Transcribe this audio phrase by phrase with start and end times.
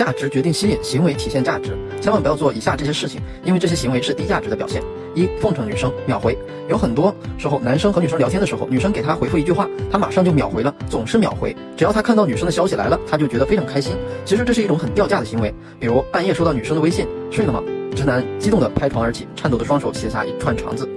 [0.00, 4.82] 价值决定吸引，行为体现价值，千万不要做以下这些事情，因为这些行为是低价值的表现。
[5.14, 6.34] 一、奉承女生，秒回。
[6.70, 11.54] 有很多时候，男生和女生聊天的时候，女生给他回复一句话，他马上就秒回了，总是秒回。
[11.76, 13.92] 只要他看到女生的消息来了，他就觉得非常开心。
[14.24, 15.54] 其实这是一种很掉价的行为。
[15.78, 17.62] 比如半夜收到女生的微信，睡了吗？
[17.94, 20.88] 直男激动的拍床而起，颤抖的双手写下一串长字。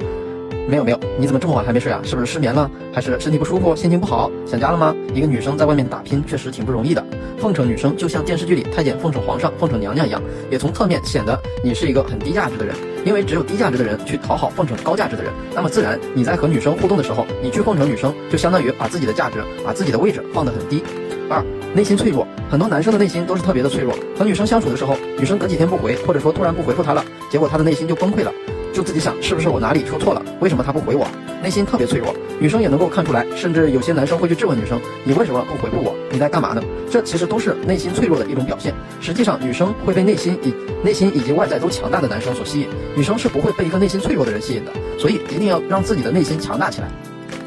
[0.68, 2.00] 没有没有，你怎么这么晚还没睡啊？
[2.04, 2.70] 是不是失眠了？
[2.94, 4.96] 还是身体不舒服，心情不好，想家了吗？
[5.14, 7.04] 一个女生在外面打拼，确实挺不容易的。
[7.38, 12.76] 奉承女生就像电视剧里太监奉承皇上、奉承娘娘一样，也从侧面显得你是一个很低价值的人。
[13.06, 20.82] 因为只有低价值的人去讨好奉承高价值的人，那么自然你在和女生互动的时候，你去奉承女生，就相当于把自己的价值、把自己的位置放得很低。
[21.30, 21.44] 二，
[21.74, 23.94] 内心脆弱，很多男生的内心都是特别的脆弱。
[24.18, 28.32] 和女生相处的时候，女生隔几天不回，或者说突然不回复他了，结果他的内心就崩溃了。
[28.74, 30.22] 就自己想，是不是我哪里说错了？
[30.42, 31.08] 为什么他不回我？
[31.42, 35.94] 内心特别脆弱，女生也能够看出来，甚至有些男生会去质问女生：“你为什么不回复我？
[36.10, 38.74] 你在干嘛呢？”这其实都是内心脆弱的一种表现。
[39.00, 44.72] 实际上，女生会被内心以内心以及外在都强大的男生所吸引，女生是不会被一个内心脆弱的人吸引的。
[44.98, 46.90] 所以，一定要让自己的内心强大起来。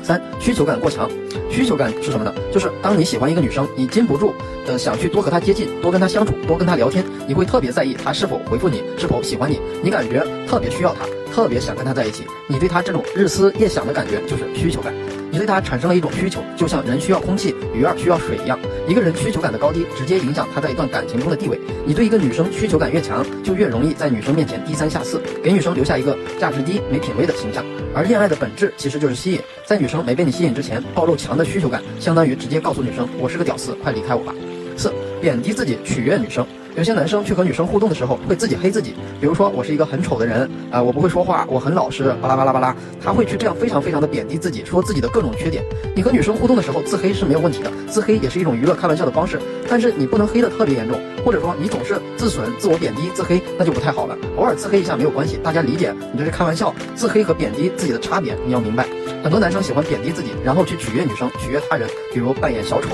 [0.03, 1.11] 三需求感过强，
[1.51, 2.33] 需求感是什么呢？
[2.53, 4.33] 就是当你喜欢一个女生，你禁不住
[4.65, 14.93] 的想去多和她接近，多跟她相处，多跟她聊天，你会特别在意她是否回复你，是否喜欢你，你感觉特别需要她，特别想跟他在一起，你对他这种日思夜想的感觉就是需求感。
[15.31, 18.59] 你对他产生了一种需求，就像人需要空气，鱼儿需要水一样。
[18.89, 21.61] 一个人需求感的高低，直接影响他在一段感情中的地位。
[21.85, 27.63] 你对一个女生需求感越强，就越容易在女生面前低三下四，给女生留下一个价值低、没品位的形象。
[27.95, 34.33] 而恋爱的本质其实就是吸引，在女生没被你吸引之前，暴露强的需求感，相当于直接告诉女生我是个屌丝，快离开我吧。
[34.77, 34.91] 四，
[35.21, 36.47] 贬低自己取悦女生。
[36.77, 45.65] 有些男生去和女生互动的时候，会自己黑自己，比如说我是一个很丑的人啊，我不会说话，我很老实，巴拉巴拉巴拉，他会去这样非常非常的贬低自己，说自己的各种缺点。
[45.95, 54.15] 你和女生互动的时候，自黑是没有问题的，自黑也是一种娱乐开玩笑的方式，但是你不能黑的特别严重，或者说你总是自损、自我贬低、自黑，那就不太好了。
[54.37, 58.87] 偶尔自黑一下没有关系，大家理解你这是开玩笑，自黑和贬低自己的差别你要明白。
[59.25, 62.91] 很多男生喜欢贬低自己，然后去取悦女生，取悦他人，比如扮演小丑。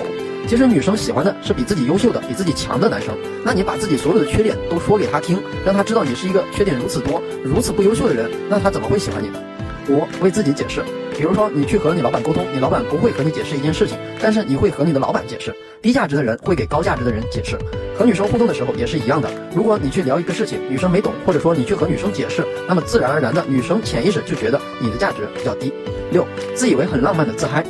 [0.46, 3.16] 其实女生喜欢的是比自己优秀的、比自己强的男生。
[3.44, 9.40] 那你把自己所有的缺点都说给他听，让他知道你是一个缺点如此多、如此不优秀的人，那他怎么会喜欢你呢？
[9.88, 10.82] 五、为自己解释。
[11.16, 15.54] 比如说，你去和你老板沟通，你老板不会和你解释一件事情，但是你会和你的老板解释。
[15.82, 17.58] 低价值的人会给高价值的人解释。
[17.98, 19.28] 和女生互动的时候也是一样的。
[19.54, 25.72] 如果你去聊一个事情，女生没懂，或者说你去和女生解释，那么自然而然的，女生潜意识就觉得你的价值比较低。
[26.10, 27.64] 六、自以为很浪漫的自嗨。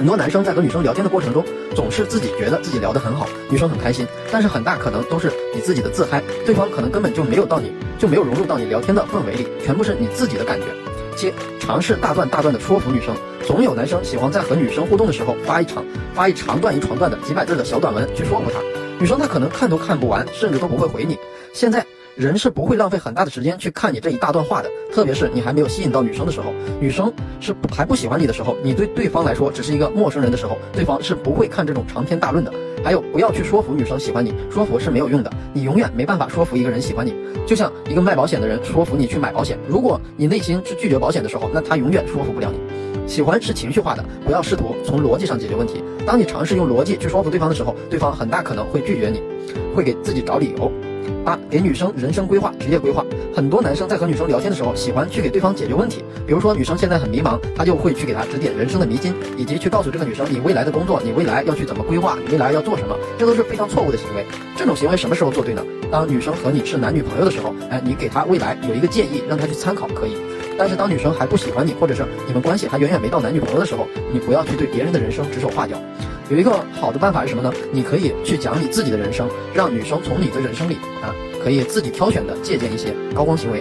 [0.00, 1.44] 很多男生在和女生聊天的过程中，
[1.74, 10.64] 总是自己觉得自己聊得很好，女生很开心，但是很大可能都是你自己的自嗨，对方可能根本就没有到你就没有融入到你聊天的氛围里，全部是你自己的感觉。
[11.14, 13.14] 七，尝试大段大段的说服女生，
[13.46, 15.84] 总有男生喜欢在和女生互动的时候发一长
[16.14, 18.58] 发一长段一长段的几百字的小短文去说服她，
[18.98, 21.18] 女生她可能看都看不完，甚至都不会回你。
[21.52, 21.84] 现在。
[22.20, 27.10] 人是不会浪费很大的时间去看你这一大段话的，特别是你还没有吸引到女生的时候，女生
[27.40, 32.52] 是还不喜欢你的时候，你对对方来说只是一个陌生人的时候，对方是不会看这种长篇大论的。
[32.84, 37.14] 还有，不要去说服女生喜欢你，说服是没有用的，你永远没办法说服一个人喜欢你。
[37.46, 42.60] 就像一个卖保险的人说服你去买保险，如果你内心是拒绝保险的时候，那他永远说服不了你。
[43.06, 45.82] 喜欢是情绪化的，不要试图从逻辑上解决问题。
[46.06, 49.22] 当你尝试用逻辑去说服对方的时候，对方很大可能会拒绝你，
[49.74, 50.70] 会给自己找理由。
[51.24, 53.04] 八给女生人生规划、职业规划。
[53.34, 56.04] 很多男生在和女生聊天的时候，喜欢去给对方解决问题。
[56.26, 62.96] 比如说，女生现在很迷茫，他就会去给她指点人生的迷津，以及去告诉这个女生你未来的工作，你未来要去怎么规划，你未来要做什么。
[63.18, 64.24] 这都是非常错误的行为。
[64.56, 65.64] 这种行为什么时候做对呢？
[65.90, 70.16] 当女生和你是男女朋友的时候，哎，你给她未来有一个建议，让她去参考可以。
[70.58, 75.76] 但是当女生还不喜欢你，或者是你们关系还远远没到男女朋友的时候，你不要去对别人的人生指手画脚。
[76.30, 77.52] 有一个好的办法是什么呢？
[77.72, 83.60] 你可以去讲你自己的人生，让女生从你的人生里啊，可以自己挑选的借鉴一些高光行为。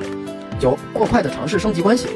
[0.59, 2.07] 九，过快的尝试升级关系。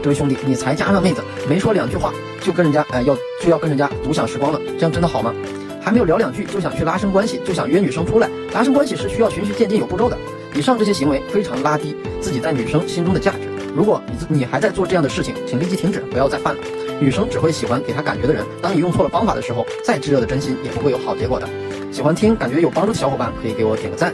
[0.00, 5.34] 这位兄弟，你才加上妹子，没说两句话就跟人家哎要就要跟人家独享时光了，这样真的好吗？
[5.82, 10.16] 还没有聊两句就想去拉伸关系，就想约女生出来，拉伸关系是需要循序渐进有步骤的。
[10.54, 13.48] 以上这些行为非常拉低自己在女生心中的价值。
[13.74, 16.62] 如果你你还在做这样的事情，请立即停止，不要再犯了。
[17.00, 18.44] 女生只会喜欢给她感觉的人。
[18.60, 21.48] 当你用错了方法的时候，再炙热的真心也不会有好结果的。
[21.90, 24.12] 喜欢听，感觉有帮助的小伙伴可以给我点个赞。